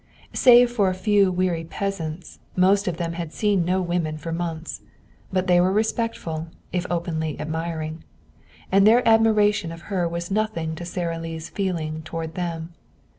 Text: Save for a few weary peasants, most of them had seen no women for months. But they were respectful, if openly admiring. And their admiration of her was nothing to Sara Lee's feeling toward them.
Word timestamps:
Save 0.33 0.71
for 0.71 0.89
a 0.89 0.95
few 0.95 1.31
weary 1.31 1.63
peasants, 1.63 2.39
most 2.55 2.87
of 2.87 2.97
them 2.97 3.13
had 3.13 3.31
seen 3.31 3.63
no 3.63 3.83
women 3.83 4.17
for 4.17 4.31
months. 4.31 4.81
But 5.31 5.45
they 5.45 5.61
were 5.61 5.71
respectful, 5.71 6.47
if 6.73 6.87
openly 6.89 7.39
admiring. 7.39 8.03
And 8.71 8.87
their 8.87 9.07
admiration 9.07 9.71
of 9.71 9.81
her 9.93 10.07
was 10.07 10.31
nothing 10.31 10.73
to 10.73 10.85
Sara 10.85 11.19
Lee's 11.19 11.49
feeling 11.49 12.01
toward 12.01 12.33
them. 12.33 12.73